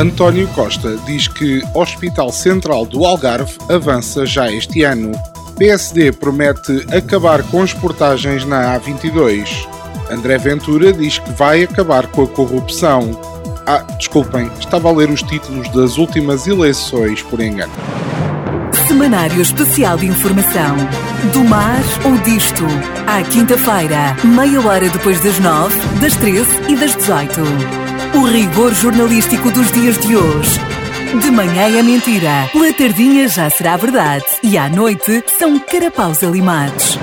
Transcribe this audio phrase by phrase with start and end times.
[0.00, 5.12] António Costa diz que Hospital Central do Algarve avança já este ano.
[5.58, 9.68] PSD promete acabar com as portagens na A22.
[10.10, 13.10] André Ventura diz que vai acabar com a corrupção.
[13.66, 17.72] Ah, desculpem, estava a ler os títulos das últimas eleições por engano.
[18.88, 20.76] Semanário Especial de Informação.
[21.30, 22.64] Do mar ou disto.
[23.06, 27.89] À quinta-feira, meia hora depois das nove, das treze e das dezoito.
[28.14, 30.60] O rigor jornalístico dos dias de hoje.
[31.22, 36.98] De manhã é mentira, pela tardinha já será verdade e à noite são carapaus alimados.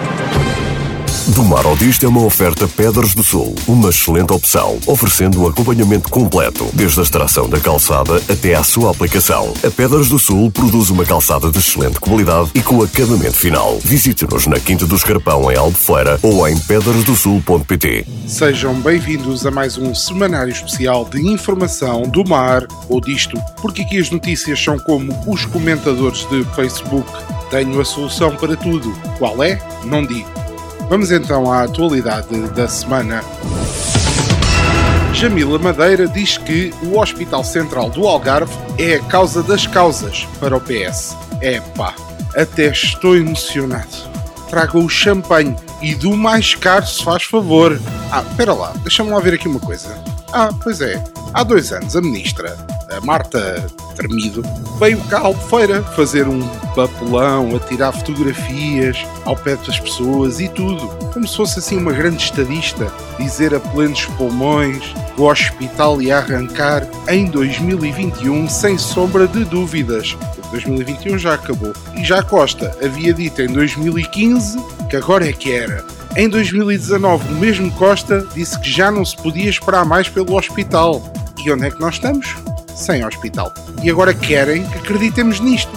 [1.38, 5.48] Do Mar ao Disto é uma oferta Pedras do Sul, uma excelente opção, oferecendo um
[5.48, 9.54] acompanhamento completo, desde a extração da calçada até à sua aplicação.
[9.64, 13.78] A Pedras do Sul produz uma calçada de excelente qualidade e com acabamento final.
[13.84, 18.08] Visite-nos na Quinta do Escarpão, em Albufeira, ou em pedrasdosul.pt.
[18.26, 24.00] Sejam bem-vindos a mais um semanário especial de informação do mar ou disto, porque aqui
[24.00, 27.08] as notícias são como os comentadores de Facebook.
[27.52, 28.92] Tenho a solução para tudo.
[29.20, 29.62] Qual é?
[29.86, 30.47] Não digo.
[30.90, 33.22] Vamos então à atualidade da semana.
[35.14, 40.56] Jamila Madeira diz que o Hospital Central do Algarve é a causa das causas para
[40.56, 41.18] o PS.
[41.42, 41.94] É pá,
[42.36, 43.88] até estou emocionado.
[44.50, 47.78] Traga o champanhe e do mais caro se faz favor.
[48.10, 49.98] Ah, espera lá, deixa-me lá ver aqui uma coisa.
[50.32, 51.04] Ah, pois é,
[51.34, 52.56] há dois anos a ministra,
[52.92, 53.65] a Marta
[53.95, 54.43] Tremido,
[54.80, 60.48] veio cá à Albufeira fazer um papelão, a tirar fotografias ao pé das pessoas e
[60.48, 60.87] tudo.
[61.14, 64.83] Como se fosse assim uma grande estadista, dizer a plenos pulmões
[65.15, 70.15] que o hospital ia arrancar em 2021 sem sombra de dúvidas.
[70.52, 71.73] 2021 já acabou.
[71.95, 74.58] E já Costa havia dito em 2015
[74.89, 75.83] que agora é que era.
[76.15, 81.02] Em 2019, o mesmo Costa disse que já não se podia esperar mais pelo hospital.
[81.43, 82.36] E onde é que nós estamos?
[82.77, 83.52] Sem hospital.
[83.83, 85.71] E agora querem que acreditemos nisto.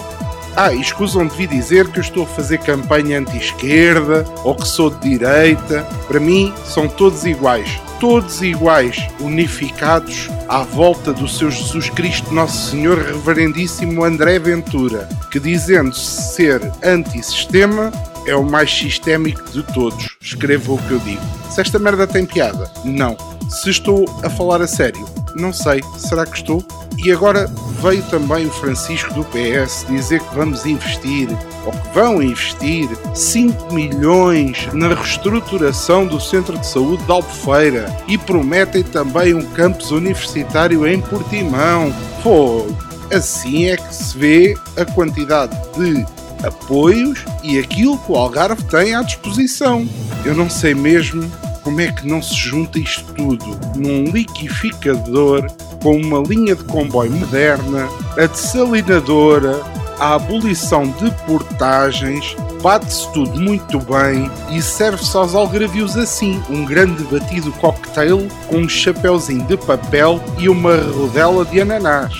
[0.55, 4.67] Ah, e escusam de vir dizer que eu estou a fazer campanha anti-esquerda ou que
[4.67, 5.83] sou de direita.
[6.07, 7.79] Para mim, são todos iguais.
[7.99, 15.39] Todos iguais, unificados à volta do seu Jesus Cristo, Nosso Senhor Reverendíssimo André Ventura, que
[15.39, 17.91] dizendo-se ser anti-sistema,
[18.27, 20.17] é o mais sistémico de todos.
[20.19, 21.21] Escreva o que eu digo.
[21.49, 23.15] Se esta merda tem piada, não.
[23.49, 25.05] Se estou a falar a sério,
[25.35, 25.81] não sei.
[25.97, 26.63] Será que estou?
[27.03, 27.49] E agora
[27.81, 31.29] veio também o Francisco do PS dizer que vamos investir,
[31.65, 38.17] ou que vão investir, 5 milhões na reestruturação do Centro de Saúde de Albufeira e
[38.17, 41.93] prometem também um campus universitário em Portimão.
[42.21, 42.67] Pô,
[43.11, 46.05] assim é que se vê a quantidade de
[46.45, 49.87] apoios e aquilo que o Algarve tem à disposição.
[50.23, 51.29] Eu não sei mesmo
[51.63, 55.47] como é que não se junta isto tudo num liquificador
[55.81, 59.61] com uma linha de comboio moderna, a desalinadora,
[59.99, 67.03] a abolição de portagens, bate-se tudo muito bem e serve-se aos algravios assim, um grande
[67.03, 72.13] batido cocktail com um chapéuzinho de papel e uma rodela de ananás.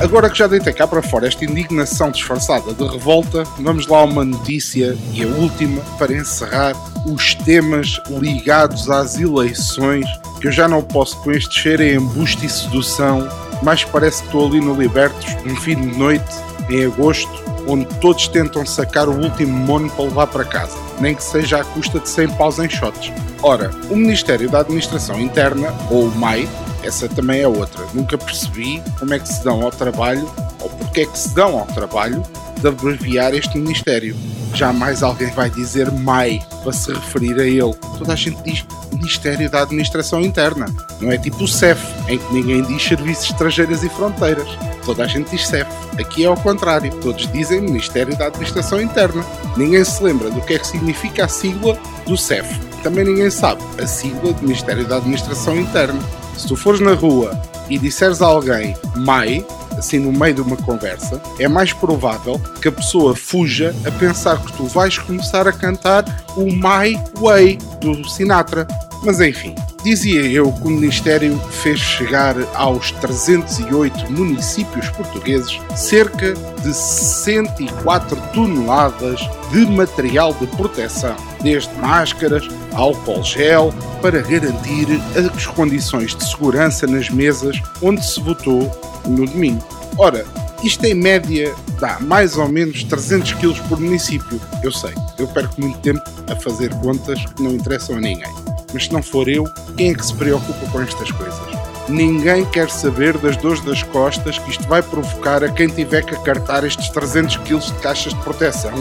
[0.00, 4.04] Agora que já deitei cá para fora esta indignação disfarçada de revolta, vamos lá a
[4.04, 6.74] uma notícia e a última para encerrar
[7.06, 10.06] os temas ligados às eleições,
[10.40, 13.26] que eu já não posso com este cheiro em embuste e sedução,
[13.62, 16.34] mas parece que estou ali no Libertos, um fim de noite,
[16.68, 21.24] em agosto, onde todos tentam sacar o último mono para levar para casa, nem que
[21.24, 23.10] seja à custa de 100 paus em shots.
[23.42, 26.46] Ora, o Ministério da Administração Interna, ou o MAI,
[26.86, 27.84] essa também é outra.
[27.92, 30.30] Nunca percebi como é que se dão ao trabalho,
[30.60, 32.22] ou porque é que se dão ao trabalho,
[32.60, 34.16] de abreviar este Ministério.
[34.54, 37.74] Jamais alguém vai dizer MAI para se referir a ele.
[37.98, 40.66] Toda a gente diz Ministério da Administração Interna.
[41.00, 44.48] Não é tipo o CEF, em que ninguém diz Serviços Estrangeiras e Fronteiras.
[44.84, 45.70] Toda a gente diz CEF.
[45.98, 46.90] Aqui é ao contrário.
[47.02, 49.24] Todos dizem Ministério da Administração Interna.
[49.56, 52.58] Ninguém se lembra do que é que significa a sigla do CEF.
[52.82, 56.00] Também ninguém sabe a sigla do Ministério da Administração Interna.
[56.36, 57.38] Se tu fores na rua
[57.68, 59.44] e disseres a alguém MAI,
[59.76, 64.42] assim no meio de uma conversa, é mais provável que a pessoa fuja a pensar
[64.42, 66.04] que tu vais começar a cantar
[66.36, 68.66] o My Way do Sinatra.
[69.02, 69.54] Mas enfim,
[69.84, 79.20] dizia eu que o Ministério fez chegar aos 308 municípios portugueses cerca de 104 toneladas
[79.52, 81.16] de material de proteção,
[81.46, 83.72] desde máscaras, álcool gel,
[84.02, 88.68] para garantir as condições de segurança nas mesas onde se votou
[89.06, 89.64] no domingo.
[89.96, 90.26] Ora,
[90.64, 94.40] isto em média dá mais ou menos 300 kg por município.
[94.60, 98.34] Eu sei, eu perco muito tempo a fazer contas que não interessam a ninguém.
[98.74, 99.44] Mas se não for eu,
[99.76, 101.46] quem é que se preocupa com estas coisas?
[101.88, 106.16] Ninguém quer saber das dores das costas que isto vai provocar a quem tiver que
[106.16, 108.72] acartar estes 300 kg de caixas de proteção.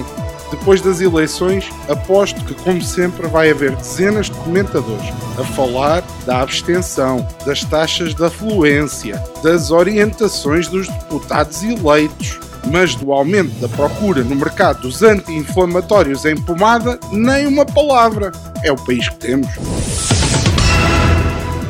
[0.51, 5.05] Depois das eleições, aposto que, como sempre, vai haver dezenas de comentadores
[5.39, 12.39] a falar da abstenção, das taxas de afluência, das orientações dos deputados eleitos,
[12.71, 18.31] mas do aumento da procura no mercado dos anti-inflamatórios em pomada, nem uma palavra.
[18.63, 19.49] É o país que temos.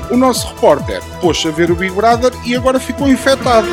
[0.10, 3.68] O nosso repórter pôs a ver o Big Brother e agora ficou infectado.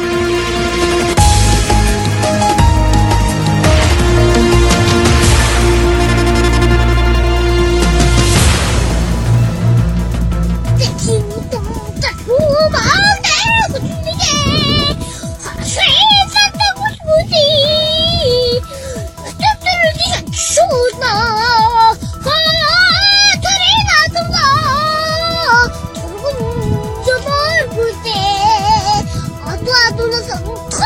[30.34, 30.81] Oh.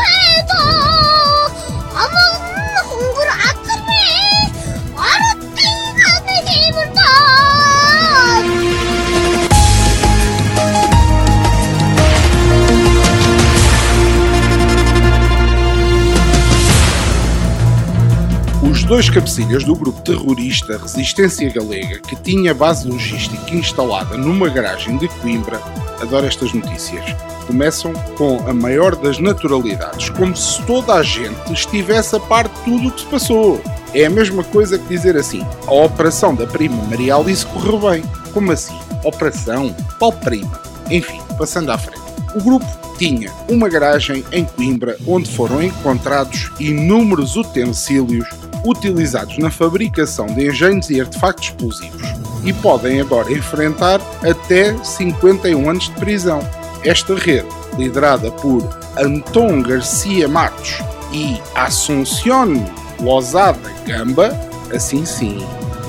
[18.97, 25.07] Dois cabecilhas do grupo terrorista Resistência Galega, que tinha base logística instalada numa garagem de
[25.07, 25.61] Coimbra,
[26.01, 27.05] adoro estas notícias.
[27.45, 32.55] Começam com a maior das naturalidades, como se toda a gente estivesse a par de
[32.65, 33.61] tudo o que se passou.
[33.93, 38.03] É a mesma coisa que dizer assim: a operação da prima Maria Alice correu bem.
[38.33, 38.79] Como assim?
[39.03, 39.75] Operação?
[39.99, 40.59] Qual prima?
[40.89, 42.01] Enfim, passando à frente.
[42.35, 42.65] O grupo
[42.97, 48.27] tinha uma garagem em Coimbra onde foram encontrados inúmeros utensílios
[48.63, 52.07] utilizados na fabricação de engenhos e artefactos explosivos
[52.43, 56.39] e podem agora enfrentar até 51 anos de prisão.
[56.83, 58.67] Esta rede, liderada por
[58.97, 60.79] Anton Garcia Matos
[61.11, 62.65] e Assunción
[62.99, 64.29] Lozada Gamba,
[64.73, 65.39] assim sim,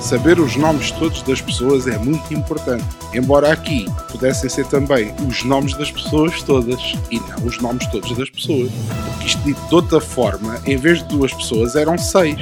[0.00, 2.84] saber os nomes todos das pessoas é muito importante.
[3.14, 6.80] Embora aqui pudessem ser também os nomes das pessoas todas
[7.10, 8.70] e não os nomes todos das pessoas.
[9.28, 12.38] Isto dito de outra forma, em vez de duas pessoas, eram seis.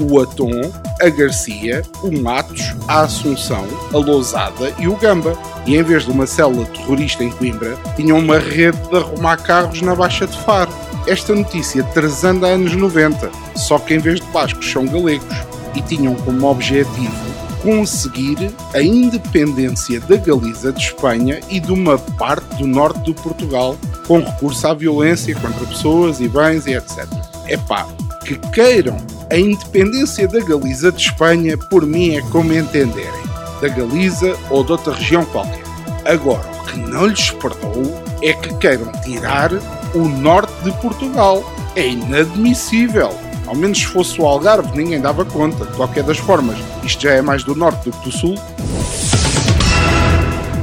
[0.00, 0.72] O Atom,
[1.02, 5.36] a Garcia, o Matos, a Assunção, a Lousada e o Gamba.
[5.66, 9.82] E em vez de uma célula terrorista em Coimbra, tinham uma rede de arrumar carros
[9.82, 10.72] na Baixa de Faro.
[11.06, 15.36] Esta notícia trazendo anos 90, só que em vez de bascos são galegos
[15.74, 17.29] e tinham como objetivo
[17.62, 23.76] conseguir a independência da Galiza de Espanha e de uma parte do norte do Portugal
[24.06, 27.06] com recurso à violência contra pessoas e bens e etc.
[27.46, 27.86] É pá,
[28.24, 28.96] que queiram
[29.30, 33.22] a independência da Galiza de Espanha, por mim é como entenderem,
[33.60, 35.62] da Galiza ou de outra região qualquer.
[36.04, 37.92] Agora, o que não lhes perdoo
[38.22, 39.52] é que queiram tirar
[39.94, 41.44] o norte de Portugal.
[41.76, 43.10] É inadmissível.
[43.50, 45.64] Ao menos se fosse o Algarve, ninguém dava conta.
[45.64, 48.36] De qualquer das formas, isto já é mais do norte do que do sul.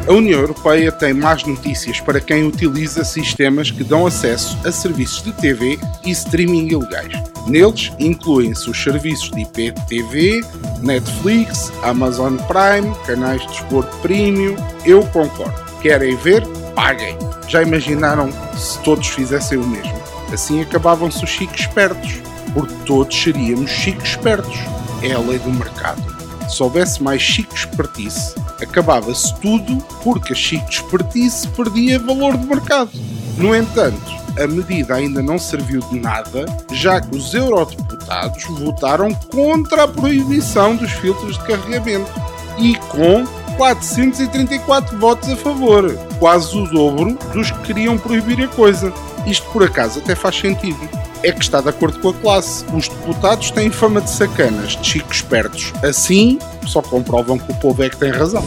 [0.08, 5.22] A União Europeia tem más notícias para quem utiliza sistemas que dão acesso a serviços
[5.22, 7.12] de TV e streaming ilegais.
[7.46, 10.40] Neles incluem-se os serviços de IPTV,
[10.82, 14.56] Netflix, Amazon Prime, canais de desporto premium.
[14.86, 15.60] Eu concordo.
[15.82, 16.48] Querem ver?
[16.74, 17.18] Paguem.
[17.50, 20.02] Já imaginaram se todos fizessem o mesmo?
[20.32, 22.26] Assim acabavam-se os chiques espertos
[22.58, 24.58] porque todos seríamos chicos espertos.
[25.04, 26.02] É a lei do mercado.
[26.50, 32.90] Se houvesse mais chico espertice, acabava-se tudo porque a chico espertice perdia valor de mercado.
[33.38, 34.12] No entanto,
[34.42, 40.76] a medida ainda não serviu de nada, já que os eurodeputados votaram contra a proibição
[40.76, 42.10] dos filtros de carregamento
[42.58, 43.24] e com
[43.56, 48.92] 434 votos a favor, quase o dobro dos que queriam proibir a coisa.
[49.28, 52.66] Isto por acaso até faz sentido é que está de acordo com a classe.
[52.74, 55.74] Os deputados têm fama de sacanas, de chicos espertos.
[55.84, 58.44] Assim, só comprovam que o povo é que tem razão.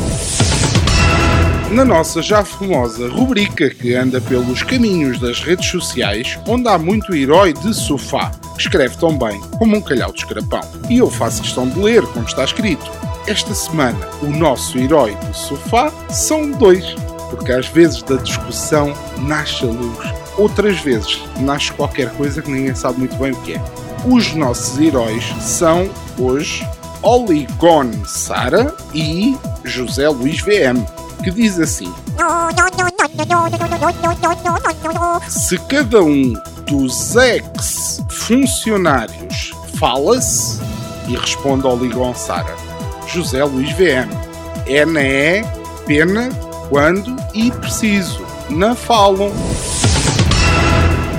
[1.71, 7.15] Na nossa já famosa rubrica que anda pelos caminhos das redes sociais, onde há muito
[7.15, 10.63] herói de sofá, que escreve tão bem como um calhau de escarapão.
[10.89, 12.91] E eu faço questão de ler como está escrito.
[13.29, 16.85] Esta semana, o nosso herói do sofá são dois,
[17.31, 22.75] porque às vezes da discussão nasce a luz, outras vezes nasce qualquer coisa que ninguém
[22.75, 23.63] sabe muito bem o que é.
[24.07, 26.67] Os nossos heróis são, hoje,
[27.03, 30.83] Oligon Sara e José Luís VM,
[31.23, 31.93] que diz assim:
[35.29, 36.33] Se cada um
[36.67, 40.59] dos ex-funcionários fala-se,
[41.09, 42.57] e responde Oligon Sara,
[43.07, 44.09] José Luís VM,
[44.67, 45.43] é na é
[45.87, 46.29] pena
[46.69, 49.33] quando e preciso, não falam.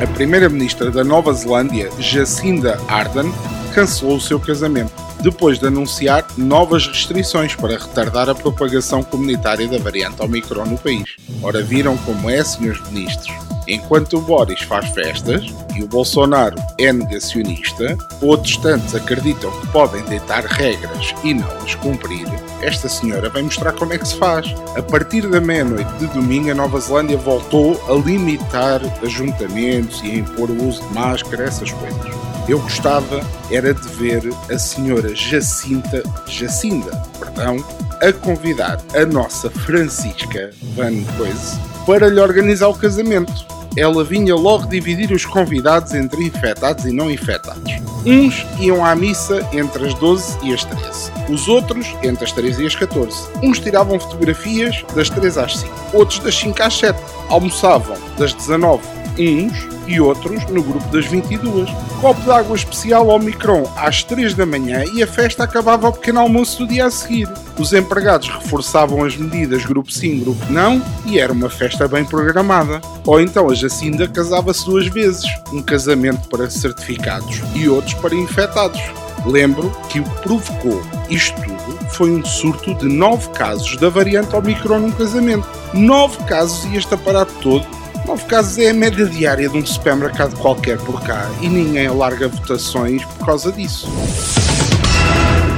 [0.01, 3.31] A primeira-ministra da Nova Zelândia, Jacinda Ardern,
[3.72, 4.91] cancelou o seu casamento
[5.22, 11.17] depois de anunciar novas restrições para retardar a propagação comunitária da variante Omicron no país.
[11.43, 13.31] Ora, viram como é, senhores ministros?
[13.67, 15.46] Enquanto o Boris faz festas
[15.83, 22.27] o Bolsonaro é negacionista, outros tantos acreditam que podem deitar regras e não as cumprir,
[22.61, 24.53] esta senhora vai mostrar como é que se faz.
[24.75, 30.15] A partir da meia-noite de domingo, a Nova Zelândia voltou a limitar ajuntamentos e a
[30.15, 32.11] impor o uso de máscara, essas coisas.
[32.47, 34.21] Eu gostava era de ver
[34.51, 37.57] a senhora Jacinta, Jacinda, perdão,
[38.01, 43.61] a convidar a nossa Francisca Van Coise para lhe organizar o casamento.
[43.78, 47.72] Ela vinha logo dividir os convidados entre infectados e não infectados.
[48.06, 51.12] Uns iam à missa entre as 12 e as 13.
[51.30, 53.30] Os outros entre as 13 e as 14.
[53.42, 55.74] Uns tiravam fotografias das 3 às 5.
[55.94, 57.00] Outros das 5 às 7.
[57.30, 61.70] Almoçavam das 19 uns e outros no grupo das 22.
[62.00, 65.94] Copo de água especial ao micron às 3 da manhã e a festa acabava ao
[65.94, 67.27] pequeno almoço do dia a seguir.
[67.58, 72.82] Os empregados reforçavam as medidas grupo sim, grupo não e era uma festa bem programada.
[73.06, 78.82] Ou então a Jacinda casava-se duas vezes, um casamento para certificados e outros para infectados.
[79.25, 84.36] Lembro que o que provocou isto tudo foi um surto de 9 casos da variante
[84.36, 85.48] Omicron num casamento.
[85.74, 90.36] 9 casos e este aparato todo 9 casos é a média diária de um supermercado
[90.38, 93.88] qualquer por cá e ninguém alarga votações por causa disso.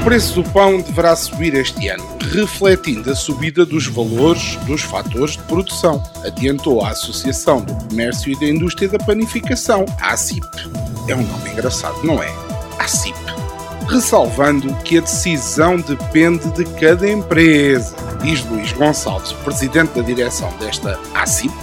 [0.02, 5.38] O preço do pão deverá subir este ano, refletindo a subida dos valores dos fatores
[5.38, 10.46] de produção, adiantou a Associação do Comércio e da Indústria da Panificação, a ACIP.
[11.08, 12.30] É um nome engraçado, não é?
[12.80, 13.18] ACIP.
[13.88, 21.00] Ressalvando que a decisão depende de cada empresa, diz Luís Gonçalves, presidente da direção desta
[21.14, 21.54] ACIP,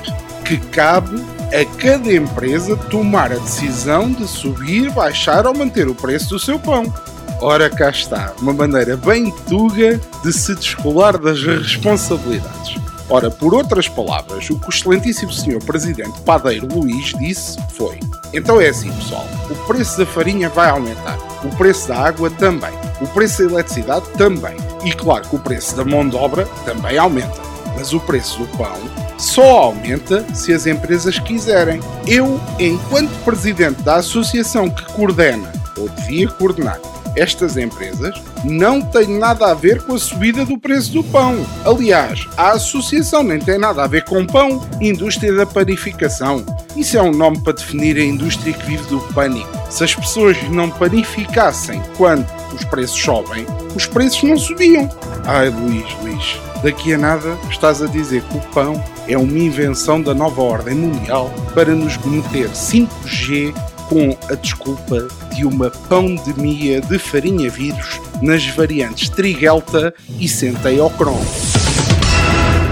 [0.50, 6.30] que cabe a cada empresa tomar a decisão de subir, baixar ou manter o preço
[6.30, 6.92] do seu pão.
[7.40, 12.80] Ora, cá está, uma maneira bem tuga de se descolar das responsabilidades.
[13.08, 18.00] Ora, por outras palavras, o que o excelentíssimo senhor presidente Padeiro Luís disse foi:
[18.32, 22.72] então é assim, pessoal, o preço da farinha vai aumentar, o preço da água também,
[23.00, 26.98] o preço da eletricidade também, e claro que o preço da mão de obra também
[26.98, 27.40] aumenta,
[27.76, 28.78] mas o preço do pão
[29.20, 31.80] só aumenta se as empresas quiserem.
[32.06, 36.80] Eu, enquanto presidente da associação que coordena, ou devia coordenar,
[37.16, 41.44] estas empresas, não tenho nada a ver com a subida do preço do pão.
[41.64, 46.44] Aliás, a associação nem tem nada a ver com pão, indústria da panificação.
[46.76, 49.48] Isso é um nome para definir a indústria que vive do pânico.
[49.70, 54.88] Se as pessoas não panificassem quando os preços sobem, os preços não subiam.
[55.24, 60.00] Ai, Luís, Luís, daqui a nada estás a dizer que o pão é uma invenção
[60.00, 63.54] da nova ordem mundial para nos meter 5G
[63.88, 71.20] com a desculpa de uma pandemia de farinha vírus nas variantes Trigelta e Centeocron.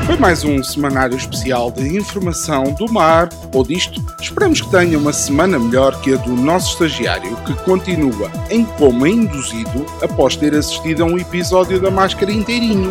[0.09, 4.03] Foi mais um semanário especial de informação do mar ou disto.
[4.19, 9.07] Esperamos que tenha uma semana melhor que a do nosso estagiário, que continua em coma
[9.07, 12.91] induzido após ter assistido a um episódio da máscara inteirinho.